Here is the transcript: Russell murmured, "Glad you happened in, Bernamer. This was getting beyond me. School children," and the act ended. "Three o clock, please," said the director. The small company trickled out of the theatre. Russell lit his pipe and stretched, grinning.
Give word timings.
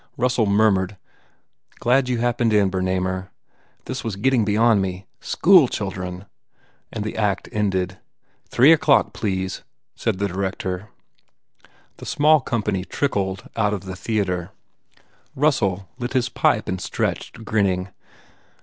Russell 0.17 0.47
murmured, 0.47 0.97
"Glad 1.79 2.09
you 2.09 2.17
happened 2.17 2.53
in, 2.53 2.71
Bernamer. 2.71 3.27
This 3.85 4.03
was 4.03 4.15
getting 4.15 4.43
beyond 4.43 4.81
me. 4.81 5.05
School 5.19 5.67
children," 5.67 6.25
and 6.91 7.03
the 7.03 7.15
act 7.15 7.47
ended. 7.51 7.99
"Three 8.49 8.73
o 8.73 8.77
clock, 8.77 9.13
please," 9.13 9.61
said 9.95 10.17
the 10.17 10.27
director. 10.27 10.89
The 11.97 12.07
small 12.07 12.39
company 12.41 12.83
trickled 12.83 13.47
out 13.55 13.75
of 13.75 13.81
the 13.81 13.95
theatre. 13.95 14.49
Russell 15.35 15.87
lit 15.99 16.13
his 16.13 16.29
pipe 16.29 16.67
and 16.67 16.81
stretched, 16.81 17.45
grinning. 17.45 17.89